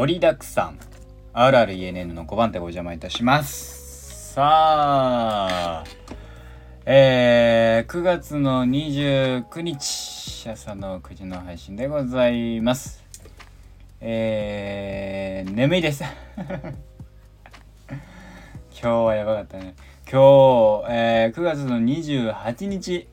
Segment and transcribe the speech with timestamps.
[0.00, 0.78] 盛りだくさん。
[1.34, 4.32] RRENN の5番手お邪魔いたします。
[4.32, 5.84] さあ。
[6.86, 13.04] えー、9月の29日朝の9時の配信でございます。
[14.00, 16.02] えー、眠いです。
[17.92, 19.74] 今日はやばかったね。
[20.10, 23.06] 今日、えー、9月の28日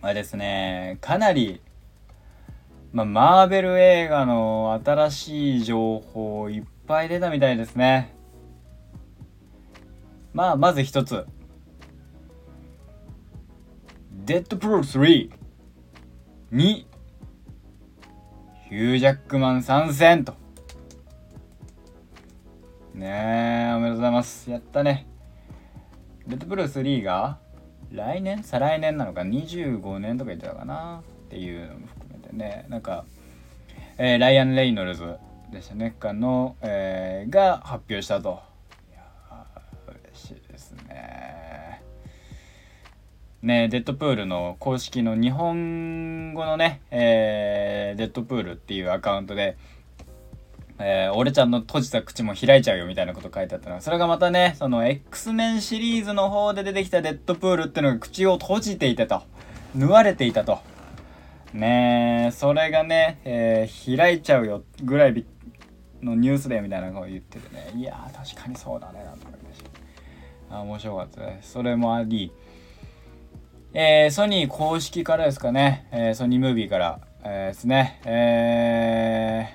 [0.00, 1.60] はですねかなり
[2.96, 8.16] まあ、マーベル映画の新しい情報いっぱい出たみたいですね。
[10.32, 11.26] まあ、まず一つ。
[14.24, 15.30] デッドプール3
[16.52, 16.86] に
[18.70, 20.32] ヒュージャックマン参戦と。
[22.94, 24.50] ねえ、おめでとうございます。
[24.50, 25.06] やったね。
[26.26, 27.40] デッドプール3が
[27.92, 28.42] 来年？
[28.42, 31.02] 再来年なのか？25年とか言ってたかな？
[31.26, 32.05] っていうのも含
[32.36, 33.04] ねなんか、
[33.98, 35.16] えー、ライアン・レイノルズ
[35.52, 38.40] でしたねかの、えー、が発表したと
[38.90, 39.46] いや
[40.12, 41.82] 嬉しいですね
[43.42, 49.56] ねデッドプールの公式の日本語のね、えー、デッドプールっていうアカウントで
[50.78, 59.22] えー、俺ちゃんの閉じた口も開いちゃうよみたいなこと書いてあったのそれがまたね、その X メンシリーズの方で出てきたデッドプールってのが口を閉じていたと。
[59.74, 60.60] 縫われていたと。
[61.56, 65.24] ね、それがね、えー、開いちゃうよぐらい
[66.02, 69.62] のニュースでみたいなのを言っててね、いや、確かにそうだね、なんて思いまし
[70.50, 70.56] た。
[70.56, 71.52] あ、面白かったです。
[71.52, 72.32] それもあり、
[73.72, 79.54] えー、ソニー公式からですかね、えー、ソニームービーから、えー、ですね、え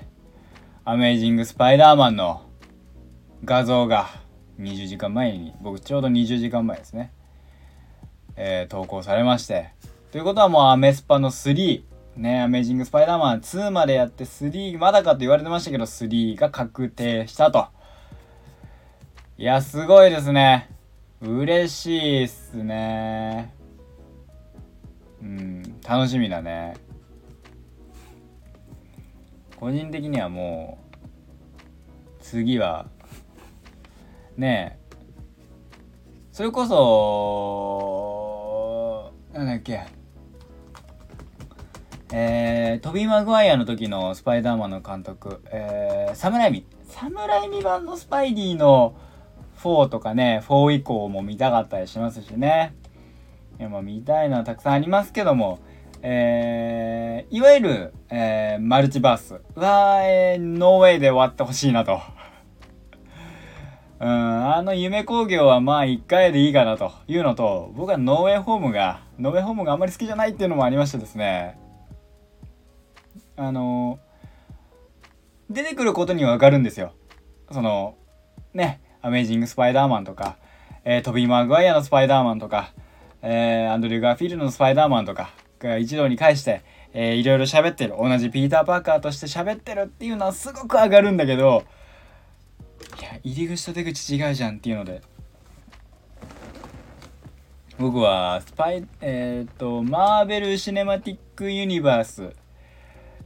[0.84, 2.42] ー、アメイジング・スパイダーマンの
[3.44, 4.08] 画像が
[4.60, 7.12] 20時間前に、僕ちょうど20時間前ですね、
[8.36, 9.70] えー、投稿されまして、
[10.12, 11.82] ということはもうアメスパの3、
[12.16, 17.68] ね、アメージング・スパイダーマン2までやって3、まだかと言われてましたけど、3が確定したと。
[19.38, 20.68] いや、すごいですね。
[21.22, 23.54] 嬉しいっすね。
[25.22, 26.74] うん、楽しみだね。
[29.56, 30.78] 個人的にはも
[32.20, 32.86] う、次は、
[34.36, 34.82] ねえ、
[36.32, 36.66] それこ
[39.32, 39.86] そ、なんだっけ、
[42.14, 46.66] えー、トビー・マグワイアの時のスパイダーマンの監督、えー、サム・ライミ。
[46.84, 48.94] サム・ライミ版のスパイディの
[49.62, 52.74] 4とかね、4以降も見たかったりしますしね。
[53.58, 55.60] いや、まあ見たいのはたくさんありますけども、
[56.02, 61.98] えー、いわゆる、えー、マルチバースは、えー、ノーウェイで終わってほしいなと。
[64.00, 71.61] うん、あの夢工業はまあ一回でいいかなというのと、僕はノーウェイホームが、ノーウェイホームがあんまり好きじゃないっていうのもありましてですね、
[73.46, 73.98] あの
[75.50, 76.92] 出てくることにはわかるんですよ。
[77.50, 77.96] その、
[78.54, 80.36] ね、アメイジング・スパイダーマンとか、
[80.84, 82.72] えー、トビー・マグワイアのスパイダーマンとか、
[83.20, 87.94] えー、アンドリュー・ガーフィールドのスパイダーマンとかが一堂に会して、えー、いろいろ喋ってる。
[87.98, 91.64] 同じピーター・パーカーとして喋ってるっていうのはすごく上がるんだけど、
[93.00, 95.02] いや、入り口と出口違うじゃんっていうので、
[97.78, 102.32] 僕は、スパイ、えっ、と、マーベル・シネマティック・ユニバース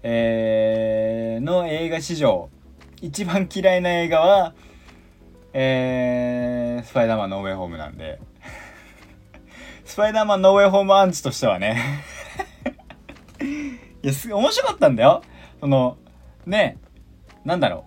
[0.03, 2.49] えー、の映画史上、
[3.01, 4.55] 一番嫌いな映画は、
[5.53, 8.19] えー、スパイダーマンノーウェイホームなんで、
[9.85, 12.05] スパイダーマンノーウェイホームアンチとしてはね
[14.03, 15.23] いや、す面白かったんだよ。
[15.61, 15.97] その、
[16.47, 16.79] ね、
[17.45, 17.85] なんだろ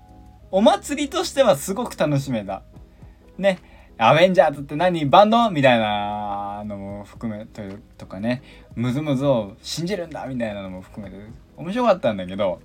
[0.52, 0.58] う。
[0.58, 2.64] お祭りとしてはすごく楽しめた。
[3.38, 3.59] ね、
[3.98, 5.50] アベンジャーズって何バンド？
[5.52, 7.62] みたいなのも含めと
[7.98, 8.42] とかね、
[8.75, 11.18] ムズムズを信じるんだみたいなのも含めて、
[11.59, 12.62] 面白かったんだけど、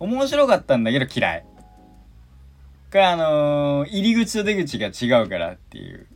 [0.00, 1.46] 面白かったんだけど嫌い。
[2.90, 6.06] か、あのー、入り口と出口が違うからっていう。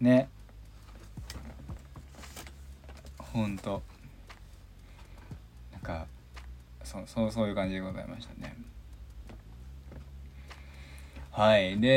[0.00, 0.28] ね。
[3.18, 3.82] ほんと。
[5.72, 6.06] なんか、
[6.82, 8.56] そう、そう、そういう感じでございましたね。
[11.30, 11.80] はい。
[11.80, 11.88] で、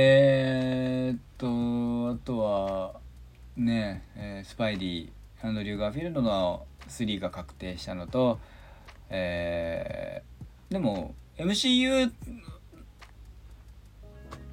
[1.07, 1.47] えっと、
[2.09, 2.99] あとは、
[3.55, 5.09] ね、えー、スパイディ、
[5.43, 8.39] アンドリュー・ガーフィールドの3が確定したのと、
[9.09, 12.09] えー、でも、MCU、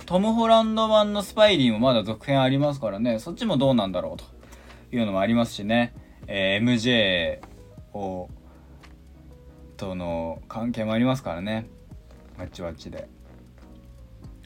[0.04, 4.24] トム・ホランド版のスパイディもまだ続編ありますからね、そっちもどうなんだろうと
[4.96, 5.94] いうのもありますしね、
[6.26, 7.38] えー、MJ
[7.96, 8.28] を、
[9.76, 11.68] との関係もありますからね、
[12.36, 13.08] あっちはあっちで。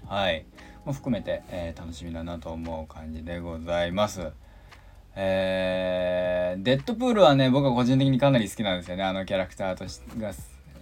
[0.06, 0.44] はい。
[0.85, 4.32] も含めて、えー、楽しみだなと思う感じでございます。
[5.16, 9.05] えー、デッドプールはね僕は個人的にかなり好きなんですよね。
[9.05, 10.32] あのキャラクターとしてが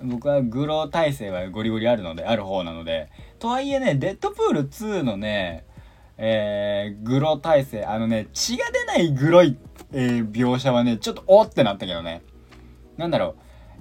[0.03, 3.11] 僕はグロ体制はゴリゴリあるのである方なので。
[3.39, 5.65] とはいえねデッドプール2のね
[6.19, 9.57] えー、グロ体制あのね血が出ないグロい、
[9.93, 12.23] えー、描写はねちょっとおってなったけどね。
[12.97, 13.35] なんだろう。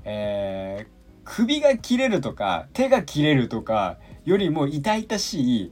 [0.04, 5.72] えー、首が切れるとか手が切れるとかよりも痛々しい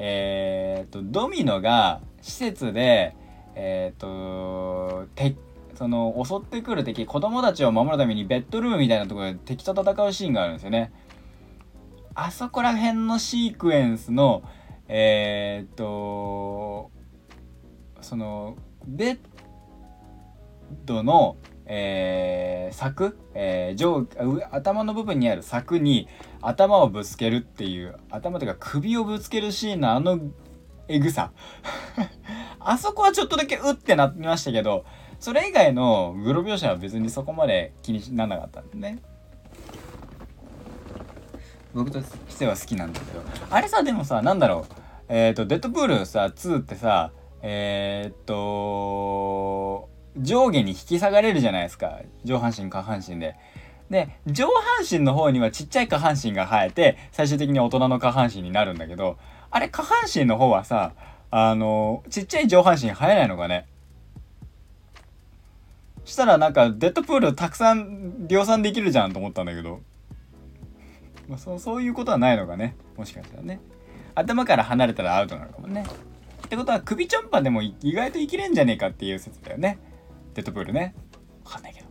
[0.00, 3.16] えー、とドミノが施設で
[3.60, 5.34] えっ、ー、とて
[5.74, 10.92] その襲ってくる敵子供たちを守るためにベッドルームみたいなところで敵と戦うシーンがあるんですよね。
[12.14, 14.42] あそこら辺のシークエンスの
[14.86, 16.90] えっ、と
[18.00, 18.56] その
[18.86, 19.18] ベッ
[20.84, 21.36] ドの
[21.70, 24.06] えー、柵、えー、上
[24.50, 26.08] 頭の部分にある柵に
[26.40, 30.18] 頭をぶつけるっていう頭というか首をぶつけるシーンのあの
[30.88, 31.30] エグさ。
[32.60, 34.84] あそこはちょっとだけうってなってましたけど
[35.20, 38.98] それ以外のグロ描写は別にそこまで気にならなかったんでね。
[41.74, 43.22] 僕としては好きなんだけど。
[43.50, 44.74] あれさでもさなんだろう。
[45.08, 47.10] えっ、ー、とデッドプールさ2ってさ
[47.42, 52.00] えっ、と上下に引き下がれるじゃないですか。
[52.24, 53.36] 上半身下半身で。
[53.90, 59.16] で上半身の方にはちっちゃい下半身が生えて最終的に大人の下半身になるんだけど
[59.50, 60.92] あれ下半身の方はさ
[61.30, 63.66] あのちっちゃい上半身生えないのかね。
[66.04, 69.80] したらなんかデッドプールたくさん量産できるじゃんと思ったんだけど、
[71.28, 72.76] まあ、そうそういうことはないのかね。
[72.96, 73.60] もしかしたらね。
[74.14, 75.84] 頭から離れたらアウトなのかもね。
[76.46, 79.78] ってことは首ちょんぱでも意外と生きれんじゃねえかっていう説だよね。
[80.34, 80.94] デッドプールね。
[81.44, 81.88] わかんないけど。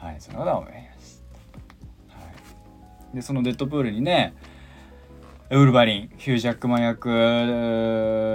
[0.00, 1.20] はいそんなことは思いまし
[2.08, 2.22] た、は
[3.12, 4.34] い、でそのデッドプールにね
[5.52, 7.08] ウルヴァリンヒュージャックマン役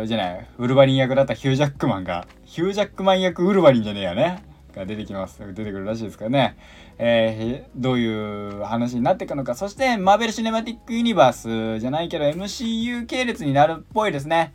[0.05, 4.43] じゃないウルヴァリン役だったヒュージャックマンがヒュージャックマン役ウルヴァリンじゃねえよね。
[4.75, 5.39] が出てきます。
[5.39, 6.57] 出てくるらしいですからね、
[6.97, 9.55] えー、どういう話になっていくのか。
[9.55, 14.53] そしてマーベル・シネマティック・ユニバースじゃないけど MCU 系列になるっぽいですね。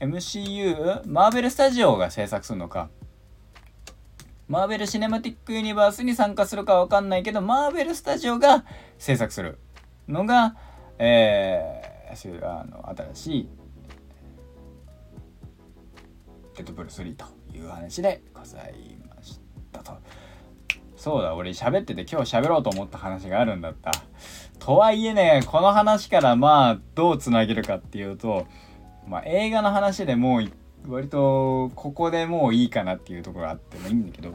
[0.00, 2.88] MCU マーベル・スタジオが制作するのか。
[4.48, 8.64] マーベル・シネマティック・ユニバースに参加するかわかんないけど、マーベル・スタジオが
[8.98, 9.60] 制作する
[10.08, 10.56] のが、
[10.98, 13.48] えー、あの新しい
[16.56, 19.40] デッドプール3という話でございまし
[19.72, 19.92] たと。
[20.96, 23.92] そうだ、俺喋ってて今日喋ろうと思った話があるんだった。
[24.58, 28.46] とはいえね、この話からまあどうつなげるかっていうと、
[29.06, 30.50] まあ映画の話でもう
[30.88, 34.32] 割とここでもういいかなっていうところがあってもいいんだけど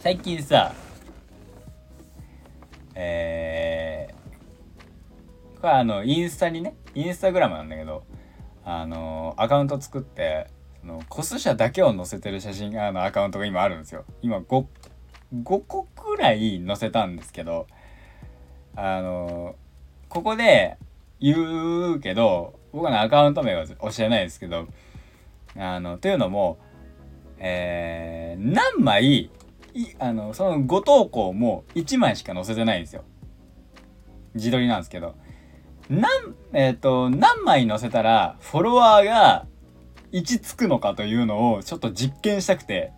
[0.00, 0.72] 最近さ
[2.94, 4.15] えー、
[5.60, 8.04] これあのインスタにねインスタグラムなんだけど
[8.64, 10.48] あのアカウント作って
[10.80, 14.66] そのコス車だけを載せてる写真あのアカウントが今あるんですよ今 5,
[15.42, 17.66] 5個くらい載せたんですけど
[18.74, 19.56] あの
[20.08, 20.76] ここで
[21.20, 24.68] 言うけど僕のアカウント名は教えないですけど、
[25.56, 26.58] あの、というのも、
[27.38, 29.30] えー、何枚
[29.72, 33.04] い、あの、その5投稿も1枚しか載せてないんですよ。
[34.34, 35.14] 自撮りなんですけど。
[35.88, 36.10] 何、
[36.52, 39.46] えっ、ー、と、何枚載せたらフォロワーが
[40.12, 42.92] 1つくのかというのをちょっと実験したくて。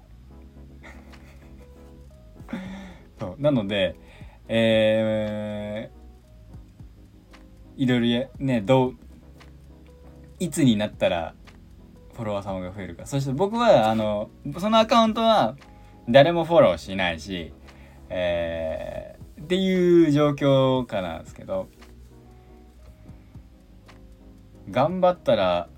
[3.20, 3.42] そう。
[3.42, 3.96] なので、
[4.48, 8.94] えー、いろいろね、どう、
[10.40, 11.34] いつになったら
[12.14, 15.56] フォロワー様が増えるかそして僕はあのそのアカウントは
[16.08, 17.52] 誰もフォローしないし、
[18.08, 21.68] えー、っていう状況かなんですけど
[24.70, 25.68] 頑張ったら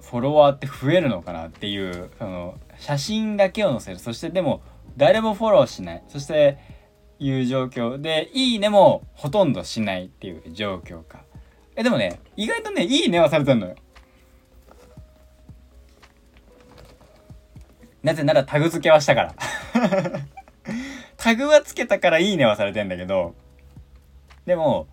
[0.00, 4.62] フォロワーって増えるのかなっていうその写真だけを載せるそしてでも
[4.96, 6.58] 誰もフォローしないそして
[7.18, 11.24] いう状況でいいねもほとんどしないっていう状況か
[11.80, 13.74] え、でもね、意外とね、いいねはされてんのよ。
[18.02, 19.34] なぜならタグ付けはしたから。
[21.16, 23.34] タグはつけたからいいねはされてんだけど、
[24.44, 24.88] でも、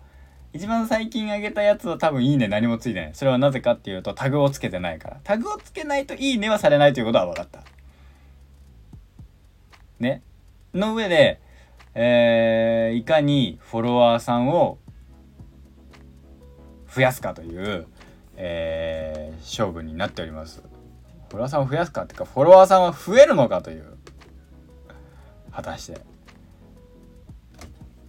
[0.58, 3.10] 一番最近あげたやつは多分いいね何もついてない。
[3.14, 5.20] それはなぜかっていうとタグをつけてないから。
[5.22, 7.62] タグをつけないといいねはされないということは分かった。
[10.00, 10.24] ね。
[10.74, 11.40] の上で、
[11.94, 14.78] えー、いかにフォロワーさんを
[16.92, 17.86] 増やすかという、
[18.34, 20.60] えー、勝負になっております。
[21.28, 23.96] フォロワーさんを増やすかっていうかフォロワーさんは増えるのかという
[25.52, 26.00] 果たして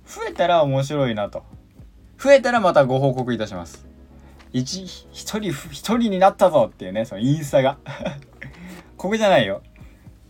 [0.08, 1.44] 増えたら面白いなと
[2.19, 3.88] 増えたらまたご報告いたします。
[4.51, 7.77] 一一人一人になったぞっていうねそのインスタが。
[8.97, 9.61] ここじゃないよ。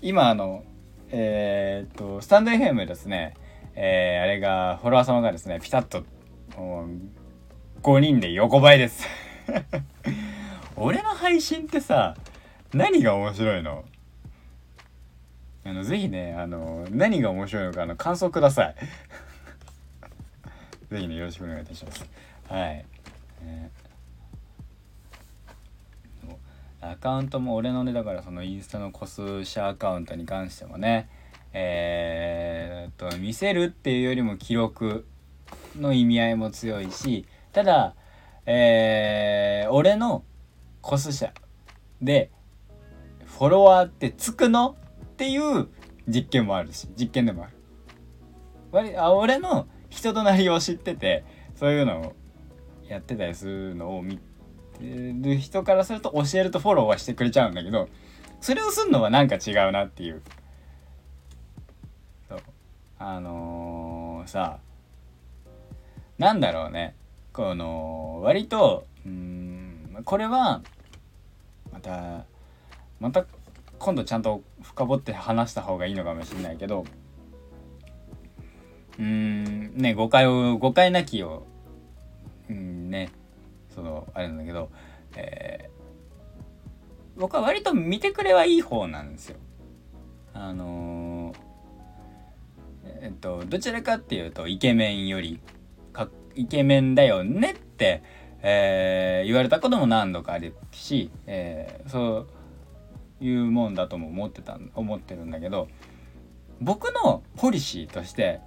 [0.01, 0.63] 今あの
[1.09, 3.33] えー、っとスタンド FM ですね。
[3.73, 6.03] えー、あれがフォロワー様がですねピタッと
[7.81, 9.07] 5人で横ばいです。
[10.77, 12.15] 俺の配信ってさ
[12.71, 13.83] 何が面白いの？
[15.65, 18.75] あのぜひねあの何が面白いのかあの感想ください。
[20.89, 22.05] ぜひねよろしくお願いいたします。
[22.47, 22.85] はい、
[23.43, 31.09] えー、アカウントも俺のねだからそのインスタのコスシャアカウントに関してもね
[31.53, 35.05] えー、っと見せるっていうよりも記録
[35.75, 37.95] の意味合いも強いしただ
[38.45, 40.23] えー、俺の
[40.81, 41.31] コス社
[42.01, 42.31] で
[43.25, 45.67] フォロワーってつくのっていう
[46.07, 47.53] 実験もあるし実験でもある。
[48.71, 51.23] 割あ俺の人となりを知ってて
[51.55, 52.13] そういうのを
[52.87, 54.23] やってたりするのを見て
[54.81, 57.89] る人からすると教えるとフォローはしてくれちゃうんだけど
[58.41, 60.21] それをすんのはなんか違うなっていう。
[62.29, 62.39] そう。
[62.97, 64.59] あのー、さ
[66.17, 66.95] なんだろうね。
[67.33, 70.61] この割とうんこれは
[71.71, 72.25] また
[72.99, 73.25] また
[73.77, 76.85] 今度ちゃんと深掘って話した方がいいのかもしれないけど
[78.99, 81.47] うんね誤解を誤解なきを
[82.49, 83.09] うんね
[83.73, 84.69] そのあれなんだけど、
[85.15, 89.37] えー、僕は割と見てくれはいい方なんですよ。
[90.33, 91.35] あのー、
[93.03, 95.39] えっとどちらかっていうとイケメンより
[95.93, 98.03] かイケメンだよねって、
[98.41, 102.27] えー、言われたことも何度かあるし、えー、そ
[103.21, 105.67] ういうもんだとも思ってた思ってるんだけど
[106.61, 108.41] 僕のポリシーとして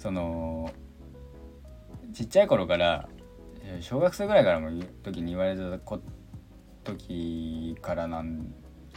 [0.00, 0.72] その
[2.14, 3.06] ちっちゃい頃から
[3.80, 4.70] 小学生ぐらいからも
[5.02, 6.00] 時に言われたこ
[6.84, 8.50] 時からなん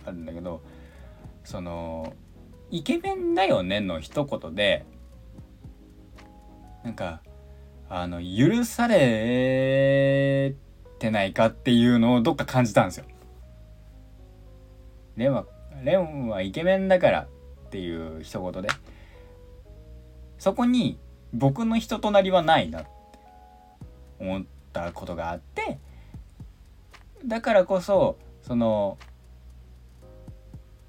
[0.06, 0.64] あるんだけど
[1.44, 2.14] その
[2.72, 4.86] 「イケメンだよね」の一言で
[6.86, 7.22] なんか
[7.90, 10.56] あの許され
[11.00, 13.06] てないかっていうのをどっか感じたんですよ。
[15.18, 15.46] レンは
[15.84, 17.28] レンはイケメンだから
[17.66, 18.70] っていう一言で
[20.44, 21.00] そこに
[21.34, 22.90] 僕の人となりはないなって
[24.20, 25.80] 思ったことがあって
[27.26, 28.98] だからこそその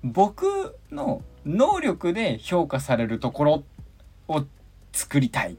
[0.02, 3.62] 僕の能力で評価されるところ
[4.26, 4.44] を
[4.92, 5.56] 作りたいっ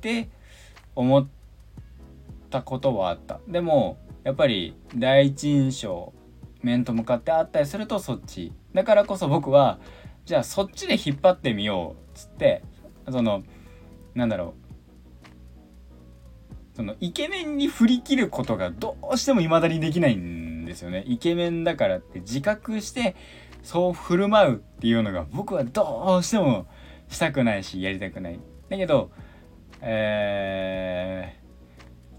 [0.00, 0.30] て
[0.96, 1.26] 思っ
[2.48, 6.14] たことはあったでもやっぱり第一印象
[6.62, 8.52] 面と向かってあったりするとそっち。
[8.72, 9.78] だからこそ僕は
[10.24, 12.62] じゃあそっちで引っ張ってみようっつって
[13.10, 13.42] その
[14.14, 14.64] なんだろう。
[16.76, 21.04] そのイケメンに振り切ることがどうしても未だにできないんですよね。
[21.06, 23.14] イケメンだからって自覚して
[23.62, 26.66] そう振る舞うっていうのが僕はどうしても
[27.08, 28.40] したくないしやりたくない。
[28.68, 29.12] だけど
[29.82, 31.36] え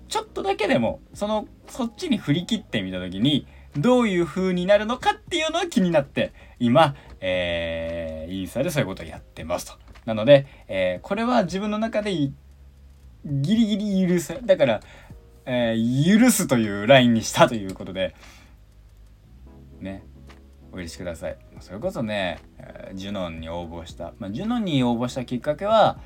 [0.07, 3.47] ー、ちょっとだけでもそのそっちに振り切ってみた時に
[3.77, 9.73] どういう風になるのかっていうのは気になって今、えー、インスタでそういうことをやってますと。
[10.05, 12.33] なので、えー、これは自分の中でギ
[13.25, 14.39] リギリ許す。
[14.45, 14.79] だから、
[15.45, 18.15] えー、許すというラインにしたということで、
[19.79, 20.03] ね、
[20.71, 21.37] お許しください。
[21.59, 22.39] それこそね、
[22.93, 24.13] ジュノンに応募した。
[24.19, 25.99] まあ、ジュノンに応募したきっかけは、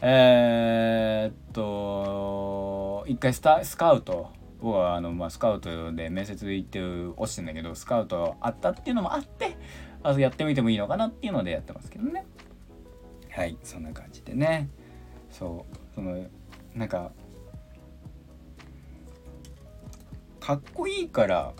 [0.00, 4.30] えー、っと、一回スタスカウト
[4.62, 6.80] 僕はあの、まあ、スカウトで面接行って
[7.16, 9.56] 落ちてんだけどスカウトあったっていうのもあって
[10.04, 12.24] あやってみてもいいのかなっていうのでやってますけどね。
[13.30, 14.68] はいそんな感じでね。
[15.30, 16.24] そうその
[16.76, 17.10] なんか
[20.38, 21.54] かっこいいから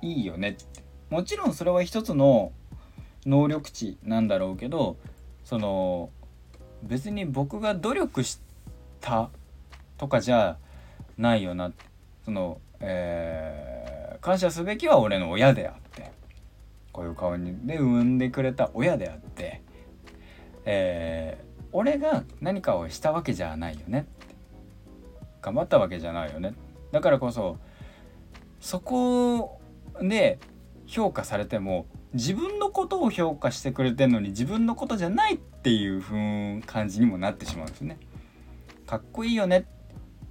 [0.00, 0.82] いいよねって。
[1.10, 2.52] もちろんそれは一つの
[3.26, 4.96] 能力値なんだろうけど
[5.44, 6.08] その
[6.82, 8.49] 別に僕が努力して
[9.00, 9.30] た
[9.98, 10.56] とかじゃ
[11.18, 11.72] ないよな。
[12.24, 15.90] その、えー、感謝すべきは俺の親であって。
[16.92, 19.62] こういう顔にで産んでくれた親であって、
[20.64, 24.06] えー、俺が何かをしたわけじゃないよね
[25.40, 26.52] 頑張ったわけじゃないよね。
[26.92, 27.58] だからこそ
[28.60, 29.60] そこ
[30.02, 30.38] で
[30.86, 37.98] 評価されても自分のことを評価してくれてんのに自分のことじゃないっていうふう感じにもなってしまうんですね。
[38.90, 39.68] かっこいいよね。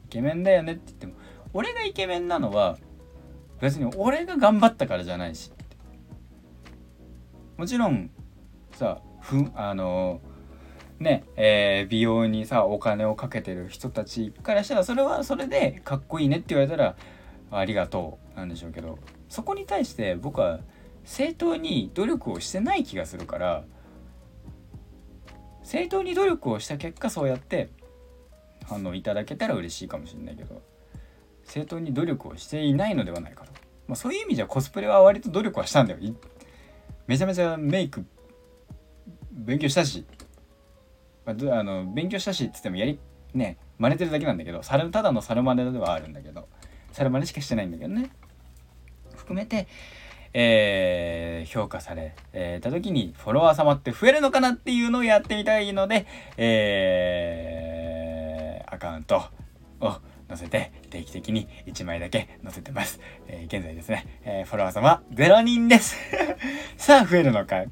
[0.07, 1.13] イケメンだよねって言っても
[1.53, 2.77] 俺がイケメンなのは
[3.61, 5.53] 別に俺が頑張ったからじゃないし。
[7.55, 8.11] もちろん
[8.73, 10.19] さふあの
[10.99, 16.97] ねえー、美容にさお金をかけてる人たちからしたらそれはそれでかっこいいねって言われたら
[17.51, 18.99] ありがとうなんでしょうけど
[19.29, 20.59] そこに対して僕は
[21.05, 23.63] 正当に努力をしてない気がするから
[25.63, 27.69] 正当に努力をした結果そうやって
[28.69, 30.61] 反応いただけたら嬉しいかもしれないけど
[31.43, 33.51] 正当に努力をしていないのではないかと、
[33.88, 35.99] まあ、そういう意味じゃコスプレは割と努力はしたんだよ。
[37.07, 38.05] めちゃめちゃメイク
[39.31, 40.05] 勉強したし、
[41.25, 42.99] まあ、あの勉強したしっつってもやり
[43.33, 46.47] ね真似てるだけなんだけどただの猿真似ではあるんだけど
[46.91, 48.11] 猿真似しかしてないんだけどね。
[49.15, 49.67] 含めて
[50.33, 56.05] えー、評価され、えー、た時にフォロワー様って増えるのかなっていうのをやってみたいので、
[56.38, 57.68] えー、
[58.79, 59.24] カウント
[59.81, 63.00] を載せて定期的に1枚だけ載せてます。
[63.27, 65.98] えー、現在ですね、えー、フォロワー様0人です
[66.77, 67.63] さあ増えるのか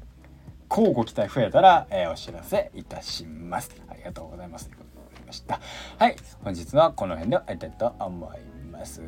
[0.70, 3.74] 交互期待増えたら、えー、お知らせいたします。
[3.88, 4.66] ありがとうございます。
[4.66, 5.60] ということでございました。
[5.98, 8.38] はい、本日はこの辺で終わりたいと思い
[8.70, 9.02] ます。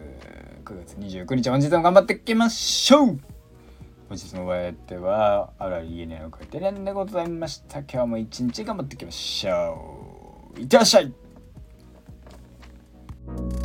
[0.65, 3.21] 9月29日本日も頑張っていきましょう
[4.09, 7.81] 本日のお相手は、あら家にの声てれんでございました。
[7.81, 10.61] 今日も一日頑張っていきましょう。
[10.61, 11.13] いってらっしゃい
[13.27, 13.60] Thank you